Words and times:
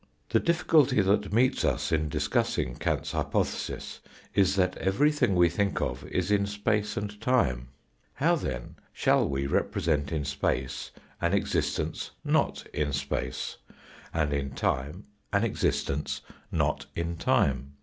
The 0.29 0.39
difficulty 0.39 0.99
that 0.99 1.31
meets 1.31 1.63
us 1.63 1.91
in 1.91 2.09
discussing 2.09 2.75
Kant's 2.75 3.11
hypothesis 3.11 3.99
is 4.33 4.55
that 4.55 4.75
everything 4.79 5.35
we 5.35 5.47
think 5.47 5.79
of 5.79 6.03
is 6.07 6.31
in 6.31 6.47
space 6.47 6.97
and 6.97 7.21
time 7.21 7.67
how 8.15 8.35
then 8.35 8.77
shall 8.93 9.29
we 9.29 9.45
represent 9.45 10.11
in 10.11 10.25
space 10.25 10.89
an 11.21 11.33
exis 11.33 11.77
tence 11.79 12.09
not 12.23 12.65
in 12.73 12.93
space, 12.93 13.57
and 14.11 14.33
in 14.33 14.55
time 14.55 15.05
an 15.31 15.43
existence 15.43 16.21
not 16.51 16.87
in 16.95 17.15
time 17.15 17.73